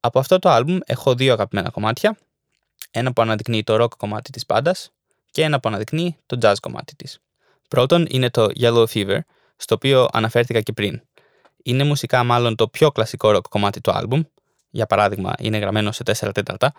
Από 0.00 0.18
αυτό 0.18 0.38
το 0.38 0.48
άλμπουμ 0.48 0.78
έχω 0.86 1.14
δύο 1.14 1.32
αγαπημένα 1.32 1.70
κομμάτια, 1.70 2.16
ένα 2.90 3.12
που 3.12 3.22
αναδεικνύει 3.22 3.62
το 3.62 3.82
rock 3.84 3.90
κομμάτι 3.96 4.30
της 4.30 4.46
πάντας 4.46 4.92
και 5.30 5.42
ένα 5.42 5.60
που 5.60 5.68
αναδεικνύει 5.68 6.16
το 6.26 6.38
jazz 6.42 6.54
κομμάτι 6.60 6.96
της. 6.96 7.18
Πρώτον 7.68 8.06
είναι 8.08 8.30
το 8.30 8.46
Yellow 8.60 8.84
Fever, 8.84 9.18
στο 9.56 9.74
οποίο 9.74 10.08
αναφέρθηκα 10.12 10.60
και 10.60 10.72
πριν, 10.72 11.02
είναι 11.62 11.84
μουσικά 11.84 12.24
μάλλον 12.24 12.56
το 12.56 12.68
πιο 12.68 12.90
κλασικό 12.90 13.30
ροκ 13.30 13.48
κομμάτι 13.48 13.80
του 13.80 13.90
άλμπουμ, 13.90 14.22
για 14.70 14.86
παράδειγμα 14.86 15.32
είναι 15.38 15.58
γραμμένο 15.58 15.92
σε 15.92 16.02
4 16.02 16.30
τέταρτα, 16.34 16.72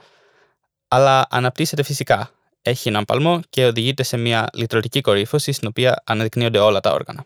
αλλά 0.87 1.27
αναπτύσσεται 1.29 1.83
φυσικά, 1.83 2.31
έχει 2.65 2.87
έναν 2.87 3.05
παλμό 3.05 3.41
και 3.49 3.65
οδηγείται 3.65 4.03
σε 4.03 4.17
μια 4.17 4.49
λειτουργική 4.53 5.01
κορύφωση 5.01 5.51
στην 5.51 5.67
οποία 5.67 6.03
αναδεικνύονται 6.05 6.59
όλα 6.59 6.79
τα 6.79 6.91
όργανα. 6.91 7.25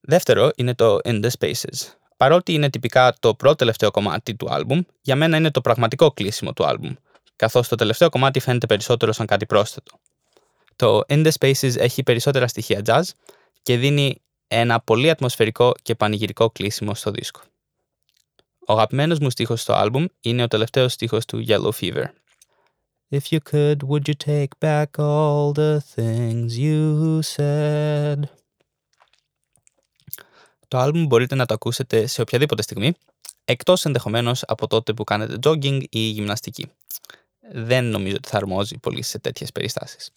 Δεύτερο 0.00 0.50
είναι 0.56 0.74
το 0.74 0.98
In 1.04 1.24
the 1.24 1.28
Spaces. 1.38 1.94
Παρότι 2.16 2.52
είναι 2.52 2.70
τυπικά 2.70 3.14
το 3.20 3.34
πρώτο 3.34 3.54
τελευταίο 3.54 3.90
κομμάτι 3.90 4.34
του 4.34 4.46
άλμπουμ, 4.50 4.80
για 5.00 5.16
μένα 5.16 5.36
είναι 5.36 5.50
το 5.50 5.60
πραγματικό 5.60 6.10
κλείσιμο 6.10 6.52
του 6.52 6.64
άλμπουμ, 6.64 6.94
καθώς 7.36 7.68
το 7.68 7.76
τελευταίο 7.76 8.08
κομμάτι 8.08 8.40
φαίνεται 8.40 8.66
περισσότερο 8.66 9.12
σαν 9.12 9.26
κάτι 9.26 9.46
πρόσθετο. 9.46 9.98
Το 10.76 11.00
In 11.08 11.26
the 11.26 11.30
Spaces 11.40 11.76
έχει 11.76 12.02
περισσότερα 12.02 12.48
στοιχεία 12.48 12.82
jazz 12.84 13.02
και 13.62 13.76
δίνει 13.76 14.22
ένα 14.48 14.80
πολύ 14.80 15.10
ατμοσφαιρικό 15.10 15.72
και 15.82 15.94
πανηγυρικό 15.94 16.50
κλείσιμο 16.50 16.94
στο 16.94 17.10
δίσκο. 17.10 17.40
Ο 18.66 18.72
αγαπημένος 18.72 19.18
μου 19.18 19.30
στίχος 19.30 19.60
στο 19.60 19.72
άλμπουμ 19.72 20.04
είναι 20.20 20.42
ο 20.42 20.48
τελευταίος 20.48 20.92
στίχος 20.92 21.24
του 21.24 21.44
Yellow 21.48 21.70
Fever. 21.80 22.04
If 23.12 23.32
you 23.32 23.40
could, 23.40 23.82
would 23.88 24.06
you 24.08 24.14
take 24.14 24.52
back 24.60 24.90
all 24.98 25.52
the 25.52 25.80
things 25.94 26.56
you 26.56 27.20
said? 27.22 28.22
Το 30.68 30.78
άλμπουμ 30.78 31.06
μπορείτε 31.06 31.34
να 31.34 31.46
το 31.46 31.54
ακούσετε 31.54 32.06
σε 32.06 32.20
οποιαδήποτε 32.20 32.62
στιγμή, 32.62 32.92
εκτός 33.44 33.84
ενδεχομένως 33.84 34.42
από 34.46 34.66
τότε 34.66 34.92
που 34.92 35.04
κάνετε 35.04 35.36
jogging 35.42 35.82
ή 35.90 35.98
γυμναστική. 35.98 36.70
Δεν 37.52 37.84
νομίζω 37.84 38.14
ότι 38.16 38.28
θα 38.28 38.36
αρμόζει 38.36 38.78
πολύ 38.78 39.02
σε 39.02 39.18
τέτοιες 39.18 39.52
περιστάσεις. 39.52 40.10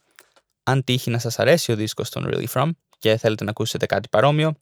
Αν 0.64 0.84
τύχει 0.84 1.10
να 1.10 1.20
σας 1.20 1.40
αρέσει 1.40 1.72
ο 1.72 1.76
δίσκος 1.76 2.10
των 2.10 2.26
Really 2.28 2.48
From 2.54 2.70
και 3.00 3.18
θέλετε 3.18 3.44
να 3.44 3.50
ακούσετε 3.50 3.86
κάτι 3.86 4.10
παρόμοιο, 4.10 4.54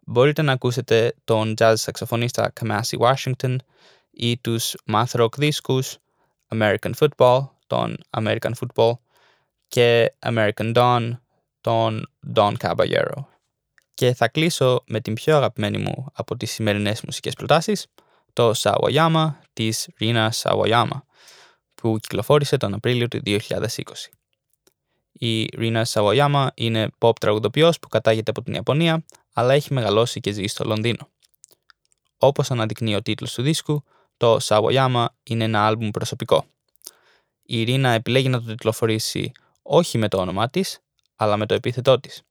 μπορείτε 0.00 0.42
να 0.42 0.52
ακούσετε 0.52 1.14
τον 1.24 1.54
jazz 1.58 1.74
σαξοφωνίστα 1.76 2.52
Kamasi 2.60 2.98
Washington 2.98 3.56
ή 4.10 4.38
τους 4.38 4.74
math 4.92 5.20
rock 5.20 5.36
δίσκους 5.36 5.96
American 6.48 6.90
Football, 6.98 7.48
τον 7.70 7.96
American 8.10 8.50
Football 8.60 8.92
και 9.68 10.12
American 10.18 10.74
Dawn, 10.74 11.10
τον 11.60 12.10
Don 12.34 12.54
Caballero. 12.56 13.24
Και 13.94 14.14
θα 14.14 14.28
κλείσω 14.28 14.82
με 14.86 15.00
την 15.00 15.14
πιο 15.14 15.36
αγαπημένη 15.36 15.78
μου 15.78 16.06
από 16.12 16.36
τις 16.36 16.50
σημερινές 16.50 17.00
μουσικές 17.02 17.34
προτάσεις, 17.34 17.86
το 18.32 18.52
Sawayama 18.56 19.30
της 19.52 19.88
Rina 20.00 20.28
Sawayama, 20.42 21.02
που 21.74 21.98
κυκλοφόρησε 21.98 22.56
τον 22.56 22.74
Απρίλιο 22.74 23.08
του 23.08 23.20
2020. 23.24 23.38
Η 25.12 25.48
Rina 25.56 25.82
Sawayama 25.84 26.46
είναι 26.54 26.88
pop 26.98 27.18
τραγουδοποιός 27.20 27.78
που 27.78 27.88
κατάγεται 27.88 28.30
από 28.30 28.42
την 28.42 28.54
Ιαπωνία, 28.54 29.04
αλλά 29.32 29.54
έχει 29.54 29.72
μεγαλώσει 29.72 30.20
και 30.20 30.32
ζει 30.32 30.46
στο 30.46 30.64
Λονδίνο. 30.64 31.08
Όπως 32.18 32.50
αναδεικνύει 32.50 32.94
ο 32.94 33.02
τίτλος 33.02 33.34
του 33.34 33.42
δίσκου, 33.42 33.84
το 34.16 34.38
Sawayama 34.42 35.04
είναι 35.22 35.44
ένα 35.44 35.66
άλμπουμ 35.66 35.90
προσωπικό. 35.90 36.44
Η 37.52 37.62
Ρίνα 37.62 37.90
επιλέγει 37.90 38.28
να 38.28 38.40
το 38.40 38.46
τιτλοφορήσει 38.46 39.32
όχι 39.62 39.98
με 39.98 40.08
το 40.08 40.18
όνομά 40.18 40.50
της, 40.50 40.78
αλλά 41.16 41.36
με 41.36 41.46
το 41.46 41.54
επίθετό 41.54 42.00
της, 42.00 42.22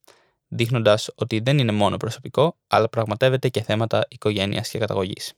δείχνοντας 0.48 1.10
ότι 1.16 1.40
δεν 1.40 1.58
είναι 1.58 1.72
μόνο 1.72 1.98
προσωπικό, 1.98 2.58
αλλά 2.68 2.90
πραγματεύεται 2.90 3.50
και 3.50 3.62
θέματα 3.62 4.06
οικογένειας 4.10 4.70
και 4.70 4.78
καταγωγής. 4.78 5.34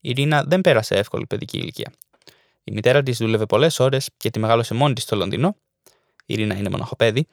Η 0.00 0.12
Ρίνα 0.12 0.44
δεν 0.44 0.60
πέρασε 0.60 0.94
εύκολη 0.94 1.26
παιδική 1.26 1.58
ηλικία. 1.58 1.92
Η 2.64 2.72
μητέρα 2.72 3.02
της 3.02 3.18
δούλευε 3.18 3.46
πολλές 3.46 3.80
ώρες 3.80 4.10
και 4.16 4.30
τη 4.30 4.38
μεγάλωσε 4.38 4.74
μόνη 4.74 4.94
της 4.94 5.02
στο 5.02 5.16
Λονδίνο. 5.16 5.56
Η 6.26 6.34
Ρίνα 6.34 6.54
είναι 6.54 6.68
μοναχοπέδη. 6.68 7.26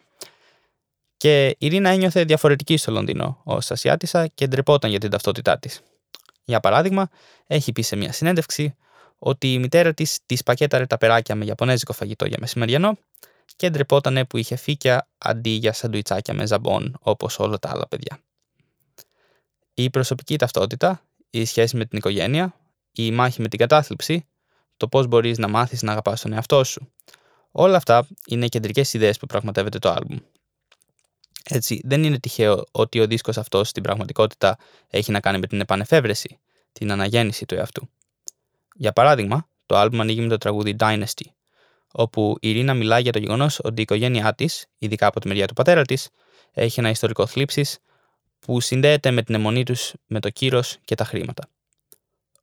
Και 1.18 1.56
η 1.60 1.68
Ρίνα 1.68 1.90
ένιωθε 1.90 2.24
διαφορετική 2.24 2.78
στο 2.78 2.92
Λονδίνο 2.92 3.42
ω 3.46 3.56
Ασιάτισα 3.56 4.28
και 4.28 4.48
ντρεπόταν 4.48 4.90
για 4.90 5.00
την 5.00 5.10
ταυτότητά 5.10 5.60
της. 5.60 5.82
Για 6.44 6.60
παράδειγμα, 6.60 7.10
έχει 7.48 7.72
πει 7.72 7.82
σε 7.82 7.96
μια 7.96 8.12
συνέντευξη 8.12 8.76
ότι 9.18 9.54
η 9.54 9.60
μητέρα 9.60 9.94
της 9.94 10.20
της 10.26 10.44
πακέταρε 10.44 10.86
τα 10.86 10.98
περάκια 10.98 11.36
με 11.36 11.46
Ιαπωνέζικο 11.46 11.94
φαγητό 11.94 12.26
για 12.26 12.38
μεσημεριανό 12.40 12.98
και 13.56 13.70
ντρεπότανε 13.70 14.26
που 14.26 14.38
είχε 14.38 14.56
φύκια 14.56 15.08
αντί 15.18 15.50
για 15.50 15.74
σαντουιτσάκια 15.74 16.34
με 16.34 16.46
ζαμπόν 16.46 16.98
όπως 17.00 17.40
όλα 17.40 17.60
τα 17.60 17.70
άλλα 17.70 17.88
παιδιά. 17.88 18.20
Η 19.74 19.90
προσωπική 19.90 20.38
ταυτότητα, 20.38 21.02
η 21.30 21.46
σχέση 21.46 21.78
με 21.78 21.86
την 21.86 21.98
οικογένεια, 21.98 22.56
η 22.92 23.12
μάχη 23.12 23.42
με 23.42 23.48
την 23.48 23.60
κατάθλιψη, 23.60 24.28
το 24.78 24.88
πώς 24.88 25.08
μπορείς 25.08 25.38
να 25.38 25.48
μάθεις 25.48 25.82
να 25.82 25.92
αγαπάς 25.92 26.22
τον 26.22 26.34
εαυτό 26.34 26.64
σου. 26.64 26.92
Όλα 27.52 27.78
αυτά 27.78 28.08
είναι 28.28 28.48
κεντρικές 28.48 28.94
ιδέες 28.94 29.18
που 29.18 29.26
πραγματεύεται 29.26 29.80
το 29.80 29.90
άλμπουμ. 29.90 30.18
Έτσι, 31.44 31.82
δεν 31.84 32.04
είναι 32.04 32.20
τυχαίο 32.20 32.64
ότι 32.72 33.00
ο 33.00 33.08
δίσκος 33.08 33.38
αυτός 33.38 33.70
στην 33.70 33.84
πραγματικότητα 33.84 34.58
έχει 34.90 35.12
να 35.12 35.20
κάνει 35.20 35.40
με 35.40 35.48
την 35.48 35.60
επανεφεύρεση, 35.60 36.40
την 36.72 36.92
αναγέννηση 36.92 37.46
του 37.46 37.56
εαυτού. 37.56 37.90
Για 38.80 38.92
παράδειγμα, 38.92 39.50
το 39.66 39.78
άλμπουμ 39.78 40.02
ανοίγει 40.02 40.22
με 40.22 40.28
το 40.28 40.38
τραγούδι 40.38 40.76
Dynasty, 40.80 41.26
όπου 41.92 42.38
η 42.40 42.52
Ρίνα 42.52 42.74
μιλάει 42.74 43.02
για 43.02 43.12
το 43.12 43.20
γεγονός 43.20 43.60
ότι 43.64 43.80
η 43.80 43.82
οικογένειά 43.82 44.36
της, 44.36 44.66
ειδικά 44.78 45.08
από 45.08 45.20
τη 45.20 45.28
μεριά 45.28 45.48
του 45.48 45.54
πατέρα 45.54 45.82
της, 45.82 46.10
έχει 46.52 46.80
ένα 46.80 46.90
ιστορικό 46.90 47.26
θλίψης 47.26 47.78
που 48.40 48.60
συνδέεται 48.60 49.12
με 49.12 49.24
την 49.24 49.36
αιμονή 49.36 49.64
τους 49.64 49.94
με 50.06 50.20
το 50.20 50.30
κύρος 50.30 50.78
και 50.86 50.96
τα 50.96 51.04
χρήματα. 51.04 51.50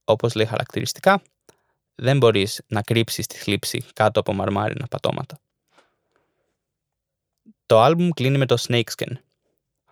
Όπως 0.05 0.35
λέει 0.35 0.47
χαρακτηριστικά, 0.47 1.23
δεν 1.95 2.17
μπορείς 2.17 2.62
να 2.67 2.83
κρύψεις 2.83 3.26
τη 3.26 3.37
θλίψη 3.37 3.85
κάτω 3.93 4.21
από 4.21 4.33
μαρμάρινα 4.33 4.87
πατώματα. 4.87 5.38
Το 7.67 7.81
άλμπουμ 7.81 8.09
κλείνει 8.09 8.38
με 8.38 8.47
το 8.47 8.57
Snakeskin. 8.69 9.12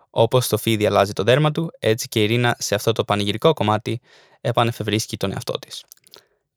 Όπως 0.09 0.47
το 0.47 0.57
φίδι 0.57 0.85
αλλάζει 0.85 1.13
το 1.13 1.23
δέρμα 1.23 1.51
του, 1.51 1.71
έτσι 1.79 2.07
και 2.07 2.23
η 2.23 2.25
Ρίνα 2.25 2.55
σε 2.59 2.75
αυτό 2.75 2.91
το 2.91 3.03
πανηγυρικό 3.03 3.53
κομμάτι 3.53 4.01
επανεφευρίσκει 4.41 5.17
τον 5.17 5.31
εαυτό 5.31 5.59
της. 5.59 5.83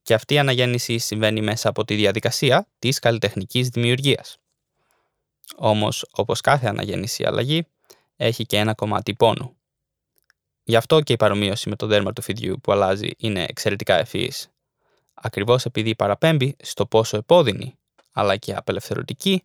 Και 0.06 0.14
αυτή 0.14 0.34
η 0.34 0.38
αναγέννηση 0.38 0.98
συμβαίνει 0.98 1.40
μέσα 1.40 1.68
από 1.68 1.84
τη 1.84 1.94
διαδικασία 1.94 2.68
της 2.78 2.98
καλλιτεχνικής 2.98 3.68
δημιουργίας. 3.68 4.38
Όμως, 5.56 6.06
όπως 6.10 6.40
κάθε 6.40 6.66
αναγέννηση 6.66 7.24
αλλαγή, 7.24 7.66
έχει 8.16 8.46
και 8.46 8.56
ένα 8.56 8.74
κομμάτι 8.74 9.14
πόνου. 9.14 9.56
Γι' 10.64 10.76
αυτό 10.76 11.00
και 11.00 11.12
η 11.12 11.16
παρομοίωση 11.16 11.68
με 11.68 11.76
το 11.76 11.86
δέρμα 11.86 12.12
του 12.12 12.22
φιδιού 12.22 12.60
που 12.62 12.72
αλλάζει 12.72 13.10
είναι 13.16 13.44
εξαιρετικά 13.48 13.98
ευφυής. 13.98 14.48
Ακριβώς 15.14 15.64
επειδή 15.64 15.94
παραπέμπει 15.94 16.56
στο 16.62 16.86
πόσο 16.86 17.16
επώδυνη 17.16 17.78
αλλά 18.12 18.36
και 18.36 18.54
απελευθερωτική 18.54 19.42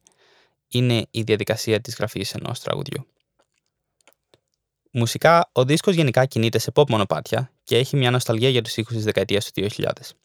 είναι 0.68 1.06
η 1.12 1.22
διαδικασία 1.22 1.82
της 1.82 1.96
γραφής 1.96 2.34
ενός 2.34 2.60
τραγουδιού. 2.60 3.06
Μουσικά, 4.92 5.50
ο 5.52 5.66
δίσκος 5.66 5.96
γενικά 5.96 6.26
κινείται 6.26 6.60
σε 6.60 6.72
pop 6.76 6.90
μονοπάτια 6.90 7.52
και 7.64 7.78
έχει 7.78 7.96
μια 7.96 8.12
νοσταλγία 8.12 8.50
για 8.50 8.62
τους 8.62 8.78
ήχους 8.78 8.96
της 8.96 9.04
δεκαετίας 9.04 9.52
του 9.52 9.52
2000. 9.62 10.16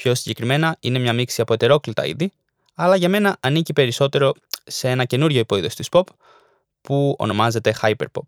Πιο 0.00 0.14
συγκεκριμένα, 0.14 0.76
είναι 0.80 0.98
μια 0.98 1.12
μίξη 1.12 1.40
από 1.40 1.52
ετερόκλητα 1.52 2.06
είδη, 2.06 2.32
αλλά 2.74 2.96
για 2.96 3.08
μένα 3.08 3.36
ανήκει 3.40 3.72
περισσότερο 3.72 4.34
σε 4.64 4.88
ένα 4.88 5.04
καινούριο 5.04 5.40
υποείδος 5.40 5.74
της 5.74 5.88
pop 5.90 6.02
που 6.80 7.14
ονομάζεται 7.18 7.74
hyperpop. 7.82 8.26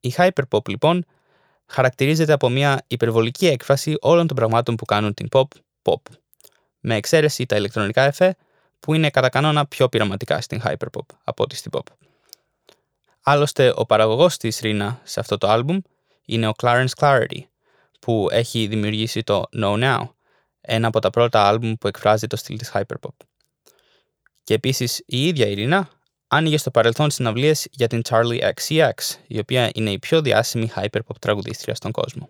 Η 0.00 0.14
hyperpop 0.16 0.68
λοιπόν 0.68 1.04
χαρακτηρίζεται 1.66 2.32
από 2.32 2.48
μια 2.48 2.84
υπερβολική 2.86 3.46
έκφραση 3.46 3.96
όλων 4.00 4.26
των 4.26 4.36
πραγμάτων 4.36 4.76
που 4.76 4.84
κάνουν 4.84 5.14
την 5.14 5.28
pop 5.32 5.44
pop, 5.82 6.00
με 6.80 6.94
εξαίρεση 6.94 7.46
τα 7.46 7.56
ηλεκτρονικά 7.56 8.02
εφέ 8.02 8.36
που 8.80 8.94
είναι 8.94 9.10
κατά 9.10 9.28
κανόνα 9.28 9.66
πιο 9.66 9.88
πειραματικά 9.88 10.40
στην 10.40 10.62
hyperpop 10.64 11.06
από 11.24 11.42
ότι 11.42 11.56
στην 11.56 11.70
pop. 11.74 11.86
Άλλωστε, 13.22 13.72
ο 13.76 13.86
παραγωγός 13.86 14.36
της 14.36 14.60
Ρίνα 14.60 15.00
σε 15.02 15.20
αυτό 15.20 15.38
το 15.38 15.48
άλμπουμ 15.48 15.78
είναι 16.24 16.48
ο 16.48 16.52
Clarence 16.62 16.92
Clarity, 16.98 17.40
που 18.00 18.28
έχει 18.30 18.66
δημιουργήσει 18.66 19.22
το 19.22 19.44
No 19.56 19.82
Now, 19.82 20.08
ένα 20.62 20.86
από 20.86 20.98
τα 20.98 21.10
πρώτα 21.10 21.48
άλμπουμ 21.48 21.74
που 21.74 21.86
εκφράζει 21.86 22.26
το 22.26 22.36
στυλ 22.36 22.58
της 22.58 22.70
hyperpop. 22.74 23.16
Και 24.44 24.54
επίσης 24.54 25.02
η 25.06 25.26
ίδια 25.26 25.46
η 25.46 25.54
Ρίνα 25.54 25.88
άνοιγε 26.28 26.56
στο 26.56 26.70
παρελθόν 26.70 27.10
συναυλίες 27.10 27.66
για 27.70 27.86
την 27.86 28.02
Charlie 28.08 28.50
XCX, 28.54 28.90
η 29.26 29.38
οποία 29.38 29.70
είναι 29.74 29.90
η 29.90 29.98
πιο 29.98 30.22
διάσημη 30.22 30.70
hyperpop 30.76 31.16
τραγουδίστρια 31.18 31.74
στον 31.74 31.90
κόσμο. 31.90 32.28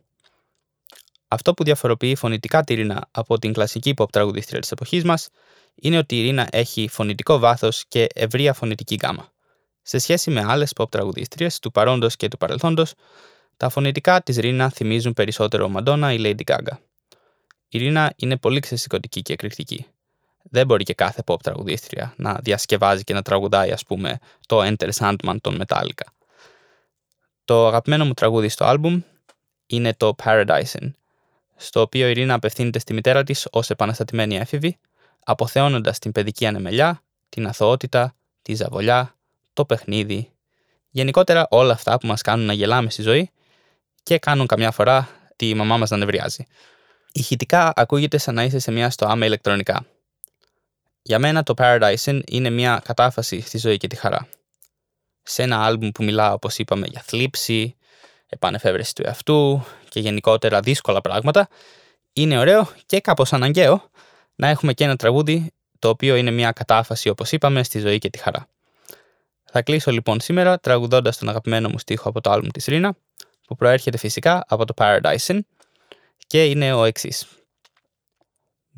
Αυτό 1.28 1.54
που 1.54 1.64
διαφοροποιεί 1.64 2.14
φωνητικά 2.14 2.64
τη 2.64 2.74
Ρίνα 2.74 3.08
από 3.10 3.38
την 3.38 3.52
κλασική 3.52 3.94
pop 3.96 4.10
τραγουδίστρια 4.10 4.60
της 4.60 4.70
εποχής 4.70 5.04
μας 5.04 5.28
είναι 5.74 5.98
ότι 5.98 6.18
η 6.18 6.22
Ρίνα 6.22 6.48
έχει 6.50 6.88
φωνητικό 6.88 7.38
βάθος 7.38 7.84
και 7.88 8.06
ευρεία 8.14 8.52
φωνητική 8.52 8.94
γκάμα. 8.94 9.32
Σε 9.82 9.98
σχέση 9.98 10.30
με 10.30 10.44
άλλες 10.44 10.72
pop 10.76 10.90
τραγουδίστριες 10.90 11.58
του 11.58 11.70
παρόντος 11.70 12.16
και 12.16 12.28
του 12.28 12.36
παρελθόντος, 12.36 12.94
τα 13.56 13.68
φωνητικά 13.68 14.22
της 14.22 14.36
Ρίνα 14.36 14.70
θυμίζουν 14.70 15.12
περισσότερο 15.12 15.68
Μαντόνα 15.68 16.12
ή 16.12 16.16
Lady 16.20 16.52
Gaga. 16.52 16.76
Η 17.74 17.78
Ρίνα 17.78 18.12
είναι 18.16 18.36
πολύ 18.36 18.60
ξεσηκωτική 18.60 19.22
και 19.22 19.32
εκρηκτική. 19.32 19.86
Δεν 20.42 20.66
μπορεί 20.66 20.84
και 20.84 20.94
κάθε 20.94 21.22
pop 21.26 21.40
τραγουδίστρια 21.42 22.14
να 22.16 22.38
διασκευάζει 22.42 23.04
και 23.04 23.14
να 23.14 23.22
τραγουδάει, 23.22 23.72
ας 23.72 23.84
πούμε, 23.84 24.18
το 24.46 24.62
Enter 24.64 24.90
Sandman 24.98 25.36
των 25.40 25.62
Metallica. 25.62 26.06
Το 27.44 27.66
αγαπημένο 27.66 28.04
μου 28.04 28.14
τραγούδι 28.14 28.48
στο 28.48 28.64
άλμπουμ 28.64 29.00
είναι 29.66 29.94
το 29.94 30.14
Paradise 30.24 30.90
στο 31.56 31.80
οποίο 31.80 32.08
η 32.08 32.12
Ρίνα 32.12 32.34
απευθύνεται 32.34 32.78
στη 32.78 32.92
μητέρα 32.92 33.22
της 33.22 33.48
ως 33.50 33.70
επαναστατημένη 33.70 34.36
έφηβη 34.36 34.78
αποθεώνοντας 35.24 35.98
την 35.98 36.12
παιδική 36.12 36.46
ανεμελιά, 36.46 37.02
την 37.28 37.46
αθωότητα, 37.46 38.14
τη 38.42 38.54
ζαβολιά, 38.54 39.14
το 39.52 39.64
παιχνίδι, 39.64 40.30
γενικότερα 40.90 41.46
όλα 41.50 41.72
αυτά 41.72 41.98
που 41.98 42.06
μας 42.06 42.22
κάνουν 42.22 42.46
να 42.46 42.52
γελάμε 42.52 42.90
στη 42.90 43.02
ζωή 43.02 43.30
και 44.02 44.18
κάνουν 44.18 44.46
καμιά 44.46 44.70
φορά 44.70 45.08
τη 45.36 45.54
μαμά 45.54 45.76
μας 45.76 45.90
να 45.90 45.96
νευριάζει. 45.96 46.46
Ηχητικά 47.12 47.72
ακούγεται 47.76 48.18
σαν 48.18 48.34
να 48.34 48.44
είσαι 48.44 48.58
σε 48.58 48.70
μια 48.70 48.90
στοά 48.90 49.16
ηλεκτρονικά. 49.20 49.86
Για 51.02 51.18
μένα 51.18 51.42
το 51.42 51.54
Paradise 51.56 52.20
είναι 52.26 52.50
μια 52.50 52.80
κατάφαση 52.84 53.40
στη 53.40 53.58
ζωή 53.58 53.76
και 53.76 53.86
τη 53.86 53.96
χαρά. 53.96 54.28
Σε 55.22 55.42
ένα 55.42 55.64
άλμπουμ 55.64 55.90
που 55.90 56.04
μιλά, 56.04 56.32
όπως 56.32 56.58
είπαμε, 56.58 56.86
για 56.86 57.02
θλίψη, 57.04 57.76
επανεφεύρεση 58.26 58.94
του 58.94 59.02
εαυτού 59.06 59.64
και 59.88 60.00
γενικότερα 60.00 60.60
δύσκολα 60.60 61.00
πράγματα, 61.00 61.48
είναι 62.12 62.38
ωραίο 62.38 62.68
και 62.86 63.00
κάπως 63.00 63.32
αναγκαίο 63.32 63.90
να 64.34 64.48
έχουμε 64.48 64.72
και 64.72 64.84
ένα 64.84 64.96
τραγούδι 64.96 65.52
το 65.78 65.88
οποίο 65.88 66.16
είναι 66.16 66.30
μια 66.30 66.52
κατάφαση 66.52 67.08
όπως 67.08 67.32
είπαμε 67.32 67.62
στη 67.62 67.78
ζωή 67.78 67.98
και 67.98 68.10
τη 68.10 68.18
χαρά. 68.18 68.48
Θα 69.44 69.62
κλείσω 69.62 69.90
λοιπόν 69.90 70.20
σήμερα 70.20 70.58
τραγουδώντας 70.58 71.18
τον 71.18 71.28
αγαπημένο 71.28 71.68
μου 71.68 71.78
στίχο 71.78 72.08
από 72.08 72.20
το 72.20 72.30
άλμπουμ 72.30 72.48
της 72.48 72.64
Ρίνα, 72.64 72.94
που 73.46 73.56
προέρχεται 73.56 73.98
φυσικά 73.98 74.44
από 74.48 74.64
το 74.64 74.74
Paradise 74.76 75.38
και 76.32 76.44
είναι 76.44 76.72
ο 76.72 76.84
εξής. 76.84 77.26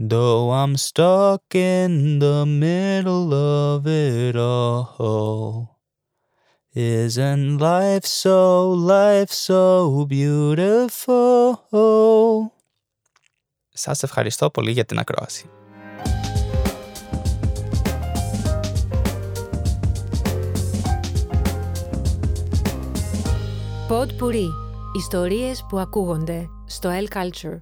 Though 0.08 0.50
I'm 0.50 0.74
stuck 0.76 1.46
in 1.52 2.18
the 2.18 2.44
middle 2.62 3.32
of 3.32 3.86
it 3.86 4.36
all 4.36 5.78
Isn't 6.74 7.58
life 7.58 8.06
so, 8.22 8.40
life 8.94 9.32
so 9.46 9.62
beautiful; 10.08 11.54
Σας 13.68 14.02
ευχαριστώ 14.02 14.50
πολύ 14.50 14.70
για 14.70 14.84
την 14.84 14.98
ακρόαση. 14.98 15.50
Pod 23.88 24.08
Puri. 24.20 24.48
Ιστορίες 24.96 25.64
που 25.68 25.78
ακούγονται 25.78 26.48
στο 26.74 26.90
L 26.92 27.16
Culture. 27.16 27.56